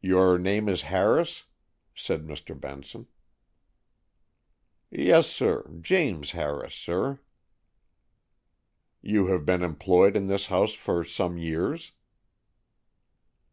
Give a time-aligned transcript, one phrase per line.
[0.00, 1.44] "Your name is Harris?"
[1.94, 2.60] said Mr.
[2.60, 3.06] Benson.
[4.90, 7.20] "Yes, sir; James Harris, sir."
[9.02, 11.92] "You have been employed in this house for some years?"